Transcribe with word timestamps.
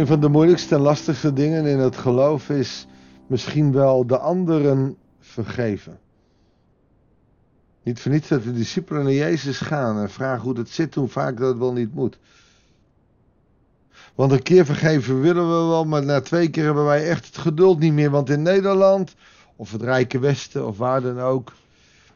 Een 0.00 0.06
van 0.06 0.20
de 0.20 0.28
moeilijkste 0.28 0.74
en 0.74 0.80
lastigste 0.80 1.32
dingen 1.32 1.66
in 1.66 1.78
het 1.78 1.96
geloof 1.96 2.48
is 2.48 2.86
misschien 3.26 3.72
wel 3.72 4.06
de 4.06 4.18
anderen 4.18 4.96
vergeven. 5.18 5.98
Niet 7.82 8.00
voor 8.00 8.12
niets 8.12 8.28
dat 8.28 8.42
de 8.42 8.52
discipelen 8.52 9.02
naar 9.02 9.12
Jezus 9.12 9.58
gaan 9.58 9.98
en 9.98 10.10
vragen 10.10 10.42
hoe 10.42 10.54
dat 10.54 10.68
zit, 10.68 10.94
hoe 10.94 11.08
vaak 11.08 11.38
dat 11.38 11.56
wel 11.56 11.72
niet 11.72 11.94
moet. 11.94 12.18
Want 14.14 14.32
een 14.32 14.42
keer 14.42 14.64
vergeven 14.64 15.20
willen 15.20 15.46
we 15.48 15.68
wel, 15.68 15.84
maar 15.84 16.04
na 16.04 16.20
twee 16.20 16.50
keer 16.50 16.64
hebben 16.64 16.84
wij 16.84 17.08
echt 17.08 17.26
het 17.26 17.38
geduld 17.38 17.78
niet 17.78 17.92
meer. 17.92 18.10
Want 18.10 18.30
in 18.30 18.42
Nederland, 18.42 19.14
of 19.56 19.72
het 19.72 19.82
Rijke 19.82 20.18
Westen, 20.18 20.66
of 20.66 20.78
waar 20.78 21.00
dan 21.00 21.20
ook, 21.20 21.52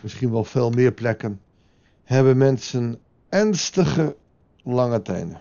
misschien 0.01 0.31
wel 0.31 0.45
veel 0.45 0.71
meer 0.71 0.93
plekken, 0.93 1.41
hebben 2.05 2.37
mensen 2.37 2.99
ernstige 3.29 4.17
lange 4.63 5.03
tenen. 5.03 5.41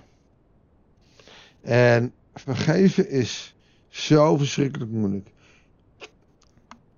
En 1.62 2.14
vergeven 2.34 3.10
is 3.10 3.56
zo 3.88 4.38
verschrikkelijk 4.38 4.92
moeilijk. 4.92 5.32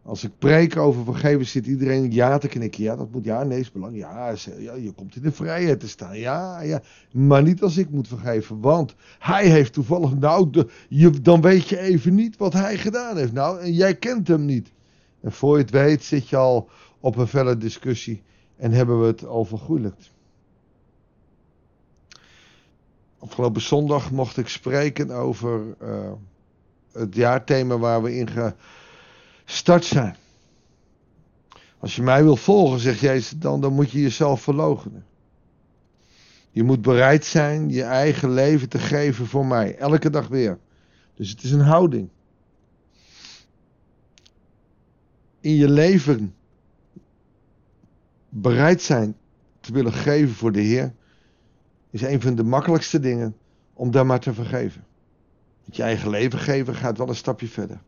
Als 0.06 0.24
ik 0.24 0.32
preek 0.40 0.78
over 0.78 1.04
vergeven, 1.04 1.46
zit 1.46 1.66
iedereen 1.66 2.12
ja 2.12 2.38
te 2.38 2.48
knikken. 2.48 2.84
Ja, 2.84 2.96
dat 2.96 3.12
moet, 3.12 3.26
ja, 3.26 3.44
nee, 3.44 3.60
is 3.60 3.72
belangrijk. 3.72 4.38
Ja, 4.58 4.74
je 4.74 4.92
komt 4.96 5.16
in 5.16 5.22
de 5.22 5.32
vrijheid 5.32 5.80
te 5.80 5.88
staan. 5.88 6.18
Ja, 6.20 6.62
ja. 6.62 6.82
Maar 7.12 7.44
niet 7.44 7.62
als 7.62 7.78
ik 7.78 7.90
moet 7.90 8.08
vergeven. 8.08 8.60
Want 8.60 8.96
hij 9.20 9.48
heeft 9.48 9.74
toevallig, 9.74 10.16
nou, 10.16 10.50
de, 10.50 10.68
je, 10.90 11.22
dan 11.22 11.42
weet 11.42 11.70
je 11.70 11.80
even 11.80 12.16
niet 12.16 12.38
wat 12.38 12.54
hij 12.54 12.78
gedaan 12.78 13.18
heeft. 13.18 13.34
Nou, 13.34 13.60
en 13.60 13.74
jij 13.74 13.96
kent 13.96 14.28
hem 14.28 14.46
niet. 14.46 14.72
En 15.22 15.32
voor 15.32 15.58
je 15.58 15.62
het 15.62 15.72
weet 15.72 16.04
zit 16.04 16.30
je 16.30 16.38
al 16.38 16.70
op 17.00 17.18
een 17.18 17.28
felle 17.28 17.58
discussie. 17.58 18.22
En 18.58 18.72
hebben 18.72 19.02
we 19.02 19.08
het 19.08 19.26
al 19.26 19.46
vergoeilijkt. 19.46 20.12
Afgelopen 23.26 23.62
zondag 23.62 24.12
mocht 24.12 24.38
ik 24.38 24.48
spreken 24.48 25.12
over 25.12 25.76
uh, 25.82 26.12
het 26.92 27.16
jaarthema 27.16 27.78
waar 27.78 28.02
we 28.04 28.16
in 28.16 28.30
gestart 29.46 29.86
zijn. 29.86 30.16
Als 31.80 31.96
je 31.96 32.02
mij 32.02 32.24
wil 32.24 32.36
volgen, 32.36 32.80
zegt 32.80 33.00
Jezus, 33.00 33.40
dan, 33.40 33.62
dan 33.62 33.74
moet 33.74 33.92
je 33.92 34.02
jezelf 34.02 34.42
verloochenen. 34.42 35.06
Je 36.52 36.64
moet 36.64 36.82
bereid 36.82 37.26
zijn 37.26 37.70
je 37.70 37.84
eigen 37.84 38.30
leven 38.34 38.70
te 38.70 38.80
geven 38.80 39.28
voor 39.28 39.46
mij. 39.46 39.78
Elke 39.78 40.10
dag 40.10 40.28
weer. 40.28 40.60
Dus 41.16 41.30
het 41.30 41.44
is 41.44 41.52
een 41.52 41.60
houding. 41.60 42.10
In 45.40 45.56
je 45.56 45.70
leven 45.70 46.36
bereid 48.30 48.82
zijn 48.82 49.18
te 49.60 49.74
willen 49.74 49.94
geven 49.94 50.36
voor 50.36 50.52
de 50.52 50.62
Heer 50.62 50.94
is 51.96 52.02
een 52.02 52.22
van 52.22 52.36
de 52.36 52.44
makkelijkste 52.44 53.00
dingen 53.00 53.36
om 53.74 53.92
daar 53.92 54.06
maar 54.06 54.20
te 54.20 54.34
vergeven. 54.34 54.86
Want 55.64 55.76
je 55.76 55.84
eigen 55.84 56.10
leven 56.10 56.40
geven 56.40 56.76
gaat 56.76 56.98
wel 56.98 57.10
een 57.10 57.16
stapje 57.16 57.48
verder. 57.48 57.82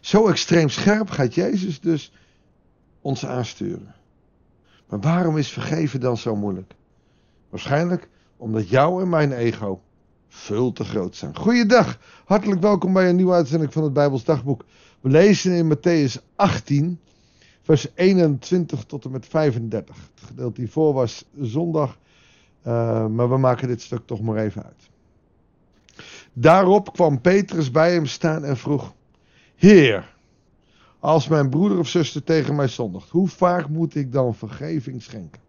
Zo 0.00 0.28
extreem 0.28 0.68
scherp 0.68 1.10
gaat 1.10 1.34
Jezus 1.34 1.80
dus 1.80 2.12
ons 3.00 3.26
aansturen. 3.26 3.94
Maar 4.88 5.00
waarom 5.00 5.38
is 5.38 5.48
vergeven 5.48 6.00
dan 6.00 6.16
zo 6.16 6.36
moeilijk? 6.36 6.74
Waarschijnlijk 7.48 8.08
omdat 8.36 8.68
jouw 8.68 9.00
en 9.00 9.08
mijn 9.08 9.32
ego 9.32 9.82
veel 10.28 10.72
te 10.72 10.84
groot 10.84 11.16
zijn. 11.16 11.36
Goeiedag, 11.36 11.98
hartelijk 12.24 12.60
welkom 12.60 12.92
bij 12.92 13.08
een 13.08 13.16
nieuwe 13.16 13.34
uitzending 13.34 13.72
van 13.72 13.82
het 13.82 13.92
Bijbels 13.92 14.24
Dagboek. 14.24 14.64
We 15.00 15.08
lezen 15.08 15.52
in 15.52 15.76
Matthäus 15.76 16.34
18, 16.36 17.00
vers 17.62 17.88
21 17.94 18.84
tot 18.84 19.04
en 19.04 19.10
met 19.10 19.26
35. 19.26 19.96
Het 19.96 20.24
gedeelte 20.24 20.60
hiervoor 20.60 20.92
was 20.92 21.24
zondag 21.40 21.98
uh, 22.66 23.06
maar 23.06 23.28
we 23.28 23.36
maken 23.36 23.68
dit 23.68 23.82
stuk 23.82 24.06
toch 24.06 24.20
maar 24.20 24.36
even 24.36 24.64
uit. 24.64 24.90
Daarop 26.32 26.92
kwam 26.92 27.20
Petrus 27.20 27.70
bij 27.70 27.92
hem 27.92 28.06
staan 28.06 28.44
en 28.44 28.56
vroeg: 28.56 28.94
Heer, 29.54 30.14
als 30.98 31.28
mijn 31.28 31.50
broeder 31.50 31.78
of 31.78 31.88
zuster 31.88 32.22
tegen 32.22 32.54
mij 32.54 32.68
zondigt, 32.68 33.10
hoe 33.10 33.28
vaak 33.28 33.68
moet 33.68 33.94
ik 33.94 34.12
dan 34.12 34.34
vergeving 34.34 35.02
schenken? 35.02 35.42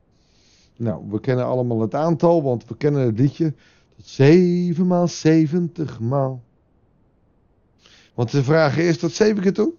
Nou, 0.77 1.03
we 1.09 1.19
kennen 1.19 1.45
allemaal 1.45 1.81
het 1.81 1.95
aantal, 1.95 2.43
want 2.43 2.67
we 2.67 2.77
kennen 2.77 3.05
het 3.05 3.19
liedje. 3.19 3.53
Tot 3.95 4.07
zeven 4.07 4.87
maal 4.87 5.07
zeventig 5.07 5.99
maal. 5.99 6.43
Want 8.13 8.29
ze 8.29 8.43
vragen 8.43 8.83
eerst 8.83 8.99
tot 8.99 9.11
zeven 9.11 9.41
keer 9.41 9.53
toe? 9.53 9.73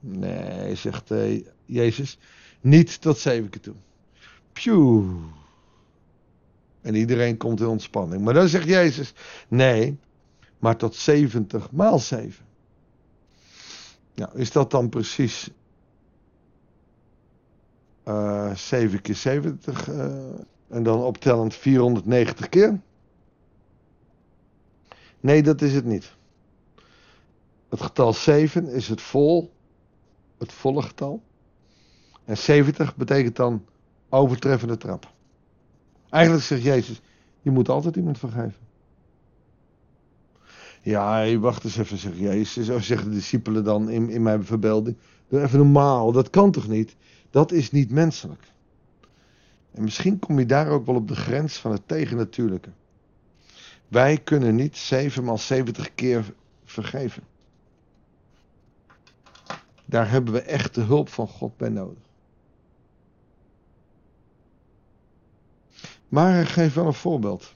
Nee, 0.00 0.74
zegt 0.74 1.10
uh, 1.10 1.44
Jezus, 1.64 2.18
niet 2.60 3.00
tot 3.00 3.18
zeven 3.18 3.50
keer 3.50 3.60
toe. 3.60 3.74
Pjoe. 4.52 5.04
En 6.82 6.94
iedereen 6.94 7.36
komt 7.36 7.60
in 7.60 7.66
ontspanning. 7.66 8.22
Maar 8.22 8.34
dan 8.34 8.48
zegt 8.48 8.66
Jezus: 8.66 9.14
nee, 9.48 9.98
maar 10.58 10.76
tot 10.76 10.94
70 10.94 11.70
maal 11.70 11.98
7. 11.98 12.44
Nou, 14.14 14.30
is 14.34 14.52
dat 14.52 14.70
dan 14.70 14.88
precies 14.88 15.50
uh, 18.08 18.50
eh, 18.50 18.56
7 18.56 19.00
keer 19.00 19.14
70 19.14 19.88
uh, 19.88 20.04
eh, 20.04 20.40
en 20.68 20.82
dan 20.82 21.02
optellend 21.02 21.54
490 21.54 22.48
keer? 22.48 22.80
Nee, 25.20 25.42
dat 25.42 25.62
is 25.62 25.74
het 25.74 25.84
niet. 25.84 26.16
Het 27.68 27.80
getal 27.80 28.12
7 28.12 28.68
is 28.68 28.88
het 28.88 29.00
vol, 29.00 29.52
het 30.38 30.52
volle 30.52 30.82
getal. 30.82 31.22
En 32.24 32.38
70 32.38 32.96
betekent 32.96 33.36
dan 33.36 33.64
overtreffende 34.08 34.76
trap. 34.76 35.11
Eigenlijk 36.12 36.44
zegt 36.44 36.62
Jezus, 36.62 37.00
je 37.40 37.50
moet 37.50 37.68
altijd 37.68 37.96
iemand 37.96 38.18
vergeven. 38.18 38.54
Ja, 40.82 41.38
wacht 41.38 41.64
eens 41.64 41.76
even, 41.76 41.98
zegt 41.98 42.18
Jezus. 42.18 42.66
Zo 42.66 42.78
zeggen 42.78 43.08
de 43.08 43.14
discipelen 43.14 43.64
dan 43.64 43.90
in, 43.90 44.10
in 44.10 44.22
mijn 44.22 44.44
verbeelding. 44.44 44.96
Doe 45.28 45.42
even 45.42 45.58
normaal, 45.58 46.12
dat 46.12 46.30
kan 46.30 46.50
toch 46.50 46.68
niet? 46.68 46.96
Dat 47.30 47.52
is 47.52 47.70
niet 47.70 47.90
menselijk. 47.90 48.42
En 49.70 49.82
misschien 49.82 50.18
kom 50.18 50.38
je 50.38 50.46
daar 50.46 50.68
ook 50.68 50.86
wel 50.86 50.94
op 50.94 51.08
de 51.08 51.16
grens 51.16 51.56
van 51.56 51.72
het 51.72 51.88
tegennatuurlijke. 51.88 52.70
Wij 53.88 54.18
kunnen 54.18 54.54
niet 54.54 54.76
7 54.76 55.24
maal 55.24 55.38
70 55.38 55.94
keer 55.94 56.34
vergeven. 56.64 57.22
Daar 59.84 60.10
hebben 60.10 60.32
we 60.32 60.40
echt 60.40 60.74
de 60.74 60.80
hulp 60.82 61.08
van 61.08 61.28
God 61.28 61.56
bij 61.56 61.68
nodig. 61.68 62.11
Maar 66.12 66.32
hij 66.32 66.46
geeft 66.46 66.74
wel 66.74 66.86
een 66.86 66.92
voorbeeld. 66.92 67.54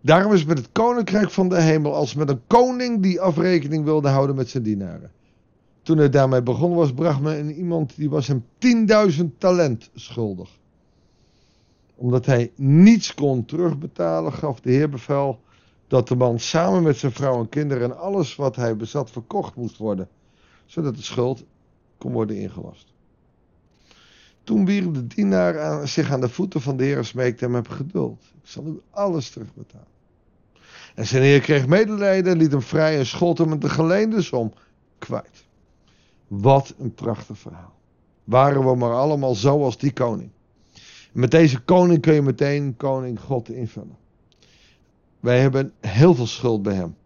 Daarom 0.00 0.32
is 0.32 0.44
met 0.44 0.58
het 0.58 0.72
koninkrijk 0.72 1.30
van 1.30 1.48
de 1.48 1.60
hemel 1.60 1.94
als 1.94 2.14
met 2.14 2.28
een 2.28 2.40
koning 2.46 3.02
die 3.02 3.20
afrekening 3.20 3.84
wilde 3.84 4.08
houden 4.08 4.36
met 4.36 4.48
zijn 4.48 4.62
dienaren. 4.62 5.10
Toen 5.82 5.98
hij 5.98 6.08
daarmee 6.08 6.42
begonnen 6.42 6.78
was, 6.78 6.92
bracht 6.92 7.20
men 7.20 7.52
iemand 7.52 7.96
die 7.96 8.10
was 8.10 8.26
hem 8.26 8.44
10.000 9.18 9.24
talent 9.38 9.90
schuldig. 9.94 10.50
Omdat 11.94 12.26
hij 12.26 12.52
niets 12.56 13.14
kon 13.14 13.44
terugbetalen, 13.44 14.32
gaf 14.32 14.60
de 14.60 14.70
heer 14.70 14.88
bevel 14.88 15.40
dat 15.86 16.08
de 16.08 16.16
man 16.16 16.38
samen 16.38 16.82
met 16.82 16.96
zijn 16.96 17.12
vrouw 17.12 17.40
en 17.40 17.48
kinderen 17.48 17.90
en 17.90 17.98
alles 17.98 18.36
wat 18.36 18.56
hij 18.56 18.76
bezat 18.76 19.10
verkocht 19.10 19.54
moest 19.54 19.76
worden, 19.76 20.08
zodat 20.66 20.96
de 20.96 21.02
schuld 21.02 21.44
kon 21.98 22.12
worden 22.12 22.36
ingelast. 22.36 22.96
Toen 24.48 24.64
wierp 24.64 24.94
de 24.94 25.06
dienaar 25.06 25.60
aan, 25.60 25.88
zich 25.88 26.10
aan 26.10 26.20
de 26.20 26.28
voeten 26.28 26.60
van 26.60 26.76
de 26.76 26.84
Heer 26.84 26.96
en 26.96 27.04
smeekte 27.04 27.44
hem 27.44 27.54
heb 27.54 27.68
geduld. 27.68 28.22
Ik 28.42 28.48
zal 28.48 28.66
u 28.66 28.80
alles 28.90 29.30
terugbetalen. 29.30 29.86
En 30.94 31.06
zijn 31.06 31.22
Heer 31.22 31.40
kreeg 31.40 31.66
medelijden, 31.66 32.36
liet 32.36 32.50
hem 32.50 32.62
vrij 32.62 32.98
en 32.98 33.06
schold 33.06 33.38
hem 33.38 33.60
de 33.60 33.68
geleende 33.68 34.22
som 34.22 34.52
kwijt. 34.98 35.44
Wat 36.28 36.74
een 36.78 36.94
prachtig 36.94 37.38
verhaal. 37.38 37.74
Waren 38.24 38.64
we 38.64 38.74
maar 38.74 38.92
allemaal 38.92 39.34
zo 39.34 39.64
als 39.64 39.78
die 39.78 39.92
koning. 39.92 40.30
met 41.12 41.30
deze 41.30 41.60
koning 41.60 42.00
kun 42.00 42.14
je 42.14 42.22
meteen 42.22 42.76
koning 42.76 43.20
God 43.20 43.48
invullen. 43.48 43.96
Wij 45.20 45.40
hebben 45.40 45.72
heel 45.80 46.14
veel 46.14 46.26
schuld 46.26 46.62
bij 46.62 46.74
hem. 46.74 46.96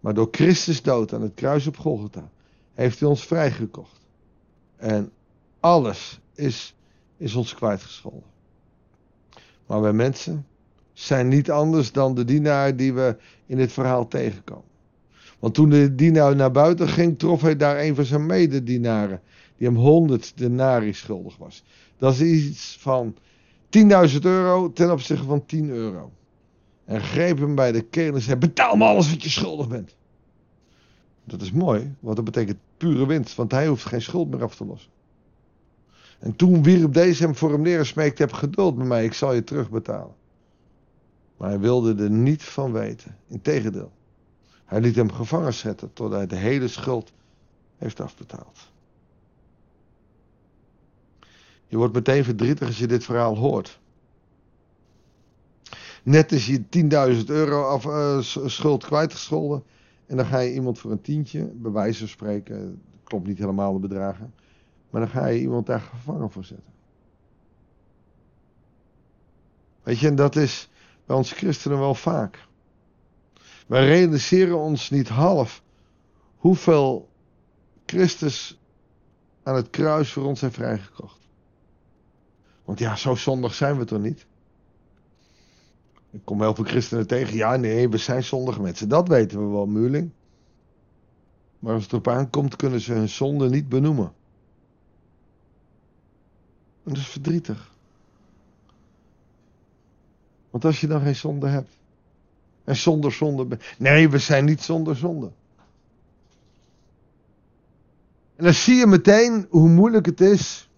Maar 0.00 0.14
door 0.14 0.28
Christus 0.30 0.82
dood 0.82 1.12
aan 1.12 1.22
het 1.22 1.34
kruis 1.34 1.66
op 1.66 1.76
Golgotha 1.76 2.30
heeft 2.74 3.00
hij 3.00 3.08
ons 3.08 3.24
vrijgekocht. 3.24 4.00
En 4.76 5.10
alles 5.60 6.20
is, 6.34 6.74
is 7.16 7.34
ons 7.34 7.54
kwijtgescholden. 7.54 8.30
Maar 9.66 9.80
wij 9.80 9.92
mensen 9.92 10.46
zijn 10.92 11.28
niet 11.28 11.50
anders 11.50 11.92
dan 11.92 12.14
de 12.14 12.24
dienaar 12.24 12.76
die 12.76 12.92
we 12.92 13.16
in 13.46 13.56
dit 13.56 13.72
verhaal 13.72 14.08
tegenkomen. 14.08 14.70
Want 15.38 15.54
toen 15.54 15.68
de 15.68 15.94
dienaar 15.94 16.36
naar 16.36 16.50
buiten 16.50 16.88
ging, 16.88 17.18
trof 17.18 17.42
hij 17.42 17.56
daar 17.56 17.80
een 17.80 17.94
van 17.94 18.04
zijn 18.04 18.26
mededienaren, 18.26 19.20
die 19.56 19.66
hem 19.66 19.76
100 19.76 20.32
denari 20.38 20.92
schuldig 20.94 21.36
was. 21.36 21.64
Dat 21.96 22.14
is 22.14 22.20
iets 22.20 22.76
van 22.80 23.14
10.000 23.78 24.18
euro 24.20 24.72
ten 24.72 24.92
opzichte 24.92 25.24
van 25.24 25.46
10 25.46 25.68
euro. 25.68 26.12
En 26.84 27.00
greep 27.00 27.38
hem 27.38 27.54
bij 27.54 27.72
de 27.72 27.82
keel 27.82 28.14
en 28.14 28.20
zei: 28.20 28.36
Betaal 28.36 28.76
me 28.76 28.84
alles 28.84 29.10
wat 29.10 29.22
je 29.22 29.30
schuldig 29.30 29.68
bent. 29.68 29.96
Dat 31.24 31.40
is 31.40 31.52
mooi, 31.52 31.94
want 32.00 32.16
dat 32.16 32.24
betekent 32.24 32.58
pure 32.76 33.06
winst, 33.06 33.34
want 33.34 33.52
hij 33.52 33.66
hoeft 33.66 33.84
geen 33.84 34.02
schuld 34.02 34.30
meer 34.30 34.42
af 34.42 34.56
te 34.56 34.64
lossen. 34.64 34.90
En 36.22 36.36
toen 36.36 36.62
wierp 36.62 36.92
deze 36.92 37.22
hem 37.22 37.34
voor 37.34 37.50
hem 37.50 37.62
neer 37.62 37.78
en 37.78 37.86
smeekte, 37.86 38.22
heb 38.22 38.32
geduld 38.32 38.76
met 38.76 38.86
mij, 38.86 39.04
ik 39.04 39.14
zal 39.14 39.32
je 39.32 39.44
terugbetalen. 39.44 40.14
Maar 41.36 41.48
hij 41.48 41.58
wilde 41.58 42.02
er 42.02 42.10
niet 42.10 42.42
van 42.42 42.72
weten. 42.72 43.16
Integendeel. 43.28 43.92
Hij 44.64 44.80
liet 44.80 44.96
hem 44.96 45.12
gevangen 45.12 45.54
zetten 45.54 45.92
totdat 45.92 46.18
hij 46.18 46.26
de 46.26 46.36
hele 46.36 46.68
schuld 46.68 47.12
heeft 47.76 48.00
afbetaald. 48.00 48.70
Je 51.66 51.76
wordt 51.76 51.94
meteen 51.94 52.24
verdrietig 52.24 52.66
als 52.66 52.78
je 52.78 52.86
dit 52.86 53.04
verhaal 53.04 53.36
hoort. 53.36 53.80
Net 56.02 56.32
is 56.32 56.46
je 56.46 56.62
10.000 57.18 57.24
euro 57.26 57.62
af, 57.62 57.84
uh, 57.84 58.20
schuld 58.48 58.84
kwijtgescholden. 58.84 59.62
En 60.06 60.16
dan 60.16 60.26
ga 60.26 60.38
je 60.38 60.54
iemand 60.54 60.78
voor 60.78 60.90
een 60.90 61.00
tientje, 61.00 61.44
bij 61.44 61.70
wijze 61.70 61.98
van 61.98 62.08
spreken, 62.08 62.82
klopt 63.04 63.26
niet 63.26 63.38
helemaal 63.38 63.72
de 63.72 63.78
bedragen. 63.78 64.32
Maar 64.92 65.00
dan 65.00 65.10
ga 65.10 65.26
je 65.26 65.40
iemand 65.40 65.66
daar 65.66 65.80
gevangen 65.80 66.30
voor 66.30 66.44
zetten. 66.44 66.72
Weet 69.82 69.98
je, 69.98 70.06
en 70.06 70.14
dat 70.14 70.36
is 70.36 70.68
bij 71.06 71.16
ons 71.16 71.32
christenen 71.32 71.78
wel 71.78 71.94
vaak. 71.94 72.46
Wij 73.66 73.86
realiseren 73.86 74.58
ons 74.58 74.90
niet 74.90 75.08
half 75.08 75.62
hoeveel 76.36 77.08
Christus 77.86 78.60
aan 79.42 79.54
het 79.54 79.70
kruis 79.70 80.12
voor 80.12 80.24
ons 80.24 80.40
heeft 80.40 80.54
vrijgekocht. 80.54 81.20
Want 82.64 82.78
ja, 82.78 82.96
zo 82.96 83.14
zondig 83.14 83.54
zijn 83.54 83.78
we 83.78 83.84
toch 83.84 84.00
niet? 84.00 84.26
Ik 86.10 86.20
kom 86.24 86.40
heel 86.40 86.54
veel 86.54 86.64
christenen 86.64 87.06
tegen. 87.06 87.36
Ja, 87.36 87.56
nee, 87.56 87.88
we 87.88 87.96
zijn 87.96 88.24
zondige 88.24 88.60
mensen. 88.60 88.88
Dat 88.88 89.08
weten 89.08 89.38
we 89.38 89.52
wel, 89.52 89.66
Muurling. 89.66 90.10
Maar 91.58 91.74
als 91.74 91.82
het 91.82 91.92
erop 91.92 92.08
aankomt, 92.08 92.56
kunnen 92.56 92.80
ze 92.80 92.92
hun 92.92 93.08
zonde 93.08 93.48
niet 93.48 93.68
benoemen. 93.68 94.12
En 96.84 96.92
dat 96.92 96.96
is 96.96 97.08
verdrietig. 97.08 97.70
Want 100.50 100.64
als 100.64 100.80
je 100.80 100.86
dan 100.86 101.00
geen 101.00 101.16
zonde 101.16 101.48
hebt. 101.48 101.70
En 102.64 102.76
zonder 102.76 103.12
zonde. 103.12 103.58
Nee, 103.78 104.08
we 104.08 104.18
zijn 104.18 104.44
niet 104.44 104.62
zonder 104.62 104.96
zonde. 104.96 105.32
En 108.36 108.44
dan 108.44 108.54
zie 108.54 108.74
je 108.74 108.86
meteen 108.86 109.46
hoe 109.50 109.68
moeilijk 109.68 110.06
het 110.06 110.20
is. 110.20 110.68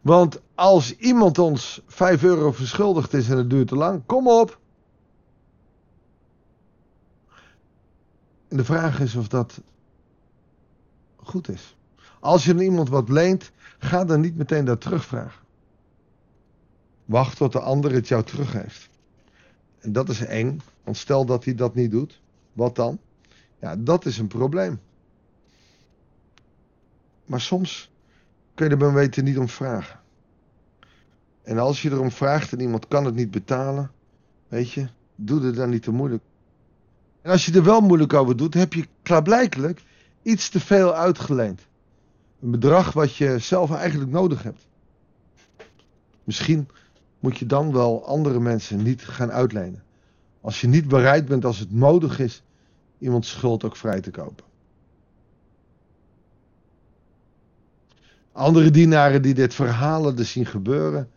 Want 0.00 0.40
als 0.54 0.96
iemand 0.96 1.38
ons 1.38 1.82
5 1.86 2.22
euro 2.22 2.52
verschuldigd 2.52 3.12
is 3.12 3.28
en 3.28 3.36
het 3.36 3.50
duurt 3.50 3.68
te 3.68 3.76
lang, 3.76 4.02
kom 4.06 4.28
op. 4.28 4.58
En 8.48 8.56
de 8.56 8.64
vraag 8.64 9.00
is 9.00 9.14
of 9.14 9.28
dat 9.28 9.60
goed 11.16 11.48
is. 11.48 11.76
Als 12.24 12.44
je 12.44 12.62
iemand 12.62 12.88
wat 12.88 13.08
leent, 13.08 13.50
ga 13.78 14.04
dan 14.04 14.20
niet 14.20 14.36
meteen 14.36 14.64
dat 14.64 14.80
terugvragen. 14.80 15.42
Wacht 17.04 17.36
tot 17.36 17.52
de 17.52 17.60
ander 17.60 17.92
het 17.92 18.08
jou 18.08 18.22
teruggeeft. 18.22 18.88
En 19.78 19.92
dat 19.92 20.08
is 20.08 20.20
eng, 20.20 20.60
want 20.84 20.96
stel 20.96 21.24
dat 21.24 21.44
hij 21.44 21.54
dat 21.54 21.74
niet 21.74 21.90
doet, 21.90 22.20
wat 22.52 22.76
dan? 22.76 22.98
Ja, 23.60 23.76
dat 23.76 24.04
is 24.04 24.18
een 24.18 24.26
probleem. 24.26 24.80
Maar 27.24 27.40
soms 27.40 27.90
kun 28.54 28.66
je 28.66 28.72
er 28.72 28.78
bij 28.78 28.92
weten 28.92 29.24
niet 29.24 29.38
om 29.38 29.48
vragen. 29.48 30.00
En 31.42 31.58
als 31.58 31.82
je 31.82 31.90
erom 31.90 32.10
vraagt 32.10 32.52
en 32.52 32.60
iemand 32.60 32.88
kan 32.88 33.04
het 33.04 33.14
niet 33.14 33.30
betalen, 33.30 33.90
weet 34.48 34.70
je, 34.70 34.86
doe 35.14 35.44
er 35.44 35.54
dan 35.54 35.70
niet 35.70 35.82
te 35.82 35.92
moeilijk. 35.92 36.22
En 37.22 37.30
als 37.30 37.46
je 37.46 37.52
er 37.52 37.64
wel 37.64 37.80
moeilijk 37.80 38.12
over 38.12 38.36
doet, 38.36 38.54
heb 38.54 38.72
je 38.72 38.86
klaarblijkelijk 39.02 39.82
iets 40.22 40.48
te 40.48 40.60
veel 40.60 40.94
uitgeleend. 40.94 41.66
Een 42.44 42.50
bedrag 42.50 42.92
wat 42.92 43.16
je 43.16 43.38
zelf 43.38 43.72
eigenlijk 43.74 44.10
nodig 44.10 44.42
hebt. 44.42 44.66
Misschien 46.24 46.68
moet 47.18 47.38
je 47.38 47.46
dan 47.46 47.72
wel 47.72 48.06
andere 48.06 48.40
mensen 48.40 48.82
niet 48.82 49.02
gaan 49.02 49.32
uitlenen. 49.32 49.82
Als 50.40 50.60
je 50.60 50.66
niet 50.66 50.88
bereid 50.88 51.26
bent 51.26 51.44
als 51.44 51.58
het 51.58 51.72
nodig 51.72 52.18
is, 52.18 52.42
iemands 52.98 53.30
schuld 53.30 53.64
ook 53.64 53.76
vrij 53.76 54.00
te 54.00 54.10
kopen. 54.10 54.44
Andere 58.32 58.70
dienaren 58.70 59.22
die 59.22 59.34
dit 59.34 59.54
verhalen 59.54 60.06
hadden 60.06 60.26
zien 60.26 60.46
gebeuren, 60.46 61.10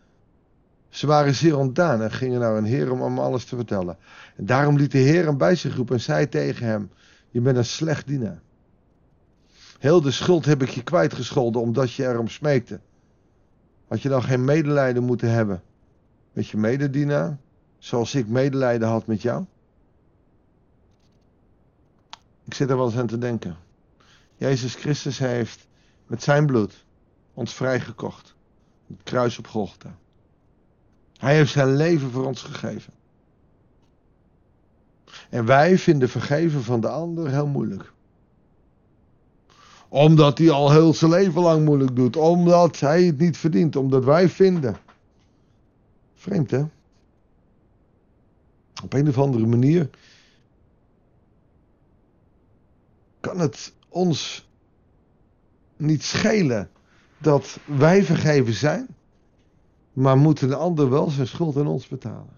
ze 0.88 1.06
waren 1.06 1.34
zeer 1.34 1.56
ontdaan 1.56 2.02
en 2.02 2.10
gingen 2.10 2.40
naar 2.40 2.56
een 2.56 2.64
heer 2.64 2.92
om 2.92 3.02
hem 3.02 3.18
alles 3.18 3.44
te 3.44 3.56
vertellen. 3.56 3.96
En 4.36 4.46
daarom 4.46 4.76
liet 4.76 4.92
de 4.92 4.98
heer 4.98 5.24
hem 5.24 5.38
bij 5.38 5.54
zich 5.54 5.76
roepen 5.76 5.94
en 5.94 6.02
zei 6.02 6.28
tegen 6.28 6.66
hem, 6.66 6.90
je 7.30 7.40
bent 7.40 7.56
een 7.56 7.64
slecht 7.64 8.06
dienaar. 8.06 8.40
Heel 9.78 10.00
de 10.00 10.10
schuld 10.10 10.44
heb 10.44 10.62
ik 10.62 10.68
je 10.68 10.82
kwijtgescholden 10.82 11.60
omdat 11.60 11.92
je 11.92 12.06
erom 12.06 12.28
smeekte. 12.28 12.80
Had 13.88 14.02
je 14.02 14.08
dan 14.08 14.22
geen 14.22 14.44
medelijden 14.44 15.04
moeten 15.04 15.30
hebben 15.30 15.62
met 16.32 16.48
je 16.48 16.56
mededienaar, 16.56 17.38
zoals 17.78 18.14
ik 18.14 18.28
medelijden 18.28 18.88
had 18.88 19.06
met 19.06 19.22
jou? 19.22 19.44
Ik 22.44 22.54
zit 22.54 22.70
er 22.70 22.76
wel 22.76 22.86
eens 22.86 22.96
aan 22.96 23.06
te 23.06 23.18
denken. 23.18 23.56
Jezus 24.36 24.74
Christus 24.74 25.18
heeft 25.18 25.66
met 26.06 26.22
zijn 26.22 26.46
bloed 26.46 26.84
ons 27.34 27.54
vrijgekocht. 27.54 28.34
Het 28.86 29.02
kruis 29.02 29.38
op 29.38 29.46
Golgotha. 29.46 29.96
Hij 31.16 31.34
heeft 31.34 31.52
zijn 31.52 31.76
leven 31.76 32.10
voor 32.10 32.26
ons 32.26 32.42
gegeven. 32.42 32.92
En 35.30 35.44
wij 35.44 35.78
vinden 35.78 36.08
vergeven 36.08 36.62
van 36.62 36.80
de 36.80 36.88
ander 36.88 37.30
heel 37.30 37.46
moeilijk. 37.46 37.92
Omdat 39.88 40.38
hij 40.38 40.50
al 40.50 40.70
heel 40.70 40.94
zijn 40.94 41.10
leven 41.10 41.42
lang 41.42 41.64
moeilijk 41.64 41.96
doet. 41.96 42.16
Omdat 42.16 42.80
hij 42.80 43.02
het 43.02 43.18
niet 43.18 43.36
verdient. 43.36 43.76
Omdat 43.76 44.04
wij 44.04 44.28
vinden. 44.28 44.76
Vreemd 46.14 46.50
hè? 46.50 46.64
Op 48.82 48.92
een 48.92 49.08
of 49.08 49.18
andere 49.18 49.46
manier 49.46 49.90
kan 53.20 53.38
het 53.38 53.72
ons 53.88 54.48
niet 55.76 56.02
schelen 56.02 56.70
dat 57.18 57.58
wij 57.64 58.04
vergeven 58.04 58.52
zijn, 58.52 58.86
maar 59.92 60.16
moet 60.16 60.40
een 60.40 60.54
ander 60.54 60.90
wel 60.90 61.10
zijn 61.10 61.26
schuld 61.26 61.56
aan 61.56 61.66
ons 61.66 61.88
betalen. 61.88 62.36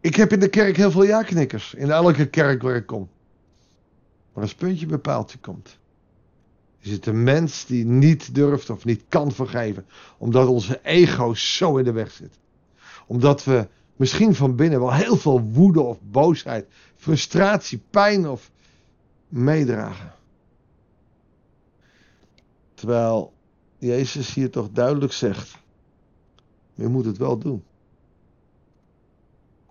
Ik 0.00 0.14
heb 0.16 0.32
in 0.32 0.40
de 0.40 0.48
kerk 0.48 0.76
heel 0.76 0.90
veel 0.90 1.04
ja-knikkers, 1.04 1.74
in 1.74 1.90
elke 1.90 2.28
kerk 2.28 2.62
waar 2.62 2.76
ik 2.76 2.86
kom. 2.86 3.08
Maar 4.32 4.42
als 4.42 4.54
puntje 4.54 4.86
bepaaldje 4.86 5.38
komt, 5.38 5.78
is 6.78 6.90
het 6.90 7.06
een 7.06 7.22
mens 7.22 7.66
die 7.66 7.84
niet 7.84 8.34
durft 8.34 8.70
of 8.70 8.84
niet 8.84 9.04
kan 9.08 9.32
vergeven, 9.32 9.86
omdat 10.18 10.48
onze 10.48 10.80
ego 10.82 11.34
zo 11.34 11.76
in 11.76 11.84
de 11.84 11.92
weg 11.92 12.10
zit. 12.10 12.38
Omdat 13.06 13.44
we 13.44 13.68
misschien 13.96 14.34
van 14.34 14.56
binnen 14.56 14.80
wel 14.80 14.92
heel 14.92 15.16
veel 15.16 15.40
woede 15.40 15.80
of 15.80 15.98
boosheid, 16.02 16.66
frustratie, 16.96 17.82
pijn 17.90 18.28
of 18.28 18.50
meedragen. 19.28 20.12
Terwijl 22.74 23.32
Jezus 23.78 24.34
hier 24.34 24.50
toch 24.50 24.70
duidelijk 24.70 25.12
zegt: 25.12 25.58
je 26.74 26.88
moet 26.88 27.04
het 27.04 27.16
wel 27.16 27.38
doen. 27.38 27.64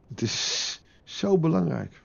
Het 0.07 0.21
is 0.21 0.81
zo 1.03 1.37
belangrijk. 1.37 2.00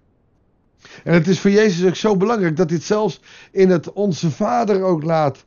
En 1.05 1.13
het 1.13 1.29
is 1.29 1.41
voor 1.41 1.51
Jezus 1.51 1.87
ook 1.89 1.95
zo 1.95 2.17
belangrijk 2.17 2.57
dat 2.57 2.69
hij 2.69 2.79
het 2.79 2.87
zelfs 2.87 3.21
in 3.51 3.71
het 3.71 3.93
Onze 3.93 4.31
Vader 4.31 4.83
ook 4.83 5.03
laat, 5.03 5.45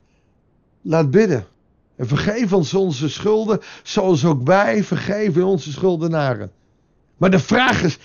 laat 0.82 1.12
bidden. 1.12 1.46
En 1.96 2.08
vergeef 2.08 2.54
ons 2.54 2.74
onze 2.74 3.10
schulden, 3.10 3.60
zoals 3.84 4.26
ook 4.26 4.44
wij 4.44 4.84
vergeven 4.84 5.44
onze 5.44 5.72
schuldenaren. 5.72 6.52
Maar 7.18 7.32
de 7.32 7.40
vraag 7.40 7.84
is, 7.84 7.98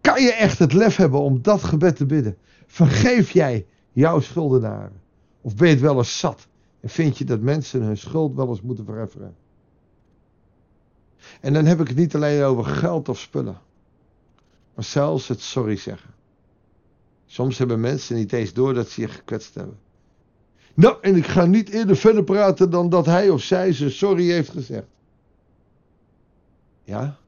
kan 0.00 0.22
je 0.22 0.32
echt 0.32 0.58
het 0.58 0.72
lef 0.72 0.96
hebben 0.96 1.20
om 1.20 1.42
dat 1.42 1.62
gebed 1.64 1.96
te 1.96 2.06
bidden? 2.06 2.36
Vergeef 2.66 3.30
jij 3.30 3.66
jouw 3.92 4.20
schuldenaren? 4.20 5.00
Of 5.40 5.56
ben 5.56 5.66
je 5.66 5.72
het 5.72 5.82
wel 5.82 5.98
eens 5.98 6.18
zat? 6.18 6.46
En 6.80 6.88
vind 6.88 7.18
je 7.18 7.24
dat 7.24 7.40
mensen 7.40 7.82
hun 7.82 7.96
schuld 7.96 8.34
wel 8.34 8.48
eens 8.48 8.60
moeten 8.60 8.84
vereffenen? 8.84 9.34
En 11.40 11.52
dan 11.52 11.64
heb 11.64 11.80
ik 11.80 11.88
het 11.88 11.96
niet 11.96 12.14
alleen 12.14 12.42
over 12.42 12.64
geld 12.64 13.08
of 13.08 13.18
spullen. 13.18 13.60
Maar 14.74 14.84
zelfs 14.84 15.28
het 15.28 15.40
sorry 15.40 15.76
zeggen. 15.76 16.10
Soms 17.32 17.58
hebben 17.58 17.80
mensen 17.80 18.16
niet 18.16 18.32
eens 18.32 18.52
door 18.52 18.74
dat 18.74 18.88
ze 18.88 19.00
je 19.00 19.08
gekwetst 19.08 19.54
hebben. 19.54 19.78
Nou, 20.74 20.96
en 21.00 21.16
ik 21.16 21.26
ga 21.26 21.44
niet 21.44 21.68
eerder 21.68 21.96
verder 21.96 22.24
praten 22.24 22.70
dan 22.70 22.88
dat 22.88 23.06
hij 23.06 23.30
of 23.30 23.42
zij 23.42 23.72
ze 23.72 23.90
sorry 23.90 24.30
heeft 24.30 24.50
gezegd. 24.50 24.86
Ja? 26.84 27.18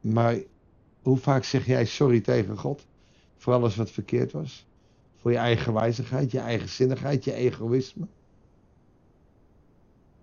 Maar 0.00 0.38
hoe 1.02 1.16
vaak 1.16 1.44
zeg 1.44 1.66
jij 1.66 1.84
sorry 1.84 2.20
tegen 2.20 2.58
God? 2.58 2.86
Voor 3.36 3.52
alles 3.52 3.76
wat 3.76 3.90
verkeerd 3.90 4.32
was? 4.32 4.66
Voor 5.16 5.30
je 5.30 5.38
eigen 5.38 5.72
wijzigheid, 5.72 6.30
je 6.30 6.40
eigen 6.40 6.68
zinnigheid, 6.68 7.24
je 7.24 7.32
egoïsme. 7.32 8.06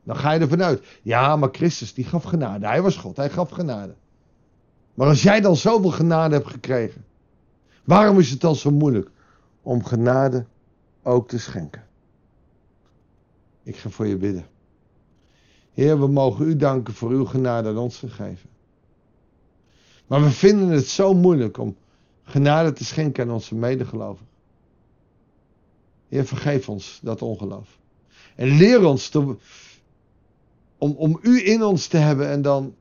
Dan 0.04 0.16
ga 0.16 0.32
je 0.32 0.40
ervan 0.40 0.64
uit. 0.64 1.00
Ja, 1.02 1.36
maar 1.36 1.50
Christus 1.52 1.94
die 1.94 2.06
gaf 2.06 2.24
genade. 2.24 2.68
Hij 2.68 2.82
was 2.82 2.98
God, 2.98 3.18
hij 3.18 3.30
gaf 3.30 3.50
genade. 3.50 3.96
Maar 4.98 5.08
als 5.08 5.24
jij 5.24 5.42
dan 5.42 5.56
zoveel 5.56 5.92
genade 5.92 6.36
hebt 6.36 6.48
gekregen. 6.48 7.06
Waarom 7.84 8.20
is 8.20 8.30
het 8.30 8.42
dan 8.42 8.56
zo 8.56 8.72
moeilijk 8.72 9.10
om 9.62 9.84
genade 9.84 10.46
ook 11.04 11.28
te 11.28 11.40
schenken? 11.40 11.88
Ik 13.64 13.78
ga 13.78 13.90
voor 13.90 14.08
je 14.08 14.18
bidden. 14.18 14.46
Heer, 15.74 16.00
we 16.00 16.08
mogen 16.08 16.48
u 16.48 16.56
danken 16.56 16.94
voor 16.94 17.10
uw 17.10 17.26
genade 17.26 17.70
aan 17.70 17.78
ons 17.78 17.98
gegeven. 17.98 18.50
Maar 20.08 20.24
we 20.24 20.30
vinden 20.30 20.70
het 20.70 20.88
zo 20.88 21.14
moeilijk 21.14 21.58
om 21.58 21.76
genade 22.24 22.74
te 22.74 22.86
schenken 22.86 23.28
aan 23.28 23.34
onze 23.34 23.56
medegelovigen. 23.56 24.28
Heer, 26.08 26.26
vergeef 26.26 26.70
ons 26.70 27.00
dat 27.04 27.22
ongeloof. 27.22 27.80
En 28.36 28.48
leer 28.48 28.86
ons 28.86 29.10
te, 29.10 29.36
om, 30.78 30.92
om 30.92 31.20
u 31.22 31.48
in 31.48 31.64
ons 31.64 31.88
te 31.88 31.98
hebben 31.98 32.30
en 32.30 32.42
dan, 32.42 32.76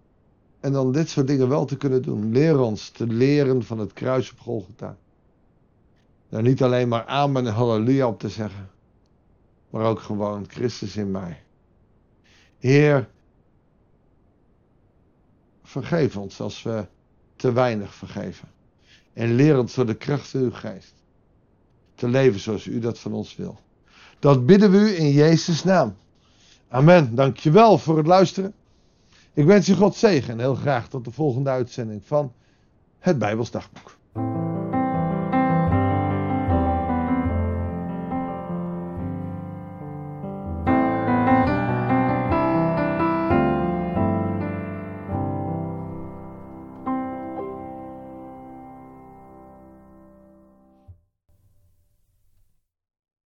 en 0.67 0.73
dan 0.73 0.93
dit 0.93 1.09
soort 1.09 1.27
dingen 1.27 1.49
wel 1.49 1.65
te 1.65 1.77
kunnen 1.77 2.03
doen. 2.03 2.33
Leer 2.33 2.59
ons 2.59 2.89
te 2.89 3.07
leren 3.07 3.65
van 3.65 3.79
het 3.79 3.93
kruis 3.93 4.33
op 4.33 4.39
Golgotha. 4.39 4.97
Daar 6.29 6.43
niet 6.43 6.63
alleen 6.63 6.89
maar 6.89 7.05
amen 7.05 7.47
en 7.47 7.53
halleluja 7.53 8.07
op 8.09 8.19
te 8.19 8.29
zeggen, 8.29 8.71
maar 9.71 9.85
ook 9.85 10.01
gewoon 10.01 10.45
Christus 10.49 10.97
in 10.97 11.11
mij. 11.11 11.43
Heer, 12.59 13.09
vergeef 15.63 16.17
ons 16.17 16.41
als 16.41 16.63
we 16.63 16.87
te 17.37 17.53
weinig 17.53 17.95
vergeven. 17.95 18.49
En 19.13 19.35
leer 19.35 19.59
ons 19.59 19.75
door 19.75 19.87
de 19.87 19.95
kracht 19.95 20.29
van 20.29 20.41
uw 20.41 20.53
geest 20.53 20.95
te 21.95 22.09
leven 22.09 22.41
zoals 22.41 22.67
u 22.67 22.79
dat 22.79 22.99
van 22.99 23.13
ons 23.13 23.37
wil. 23.37 23.61
Dat 24.19 24.47
bidden 24.47 24.71
we 24.71 24.79
u 24.79 24.97
in 24.97 25.11
Jezus' 25.11 25.65
naam. 25.65 25.97
Amen. 26.69 27.15
Dankjewel 27.15 27.79
voor 27.79 27.97
het 27.97 28.07
luisteren. 28.07 28.55
Ik 29.37 29.45
wens 29.45 29.69
u 29.69 29.75
God 29.75 29.95
zegen 29.95 30.33
en 30.33 30.39
heel 30.39 30.55
graag 30.55 30.89
tot 30.89 31.05
de 31.05 31.11
volgende 31.11 31.51
uitzending 31.51 32.05
van 32.05 32.33
het 32.99 33.19
Bijbelsdagboek. 33.19 33.96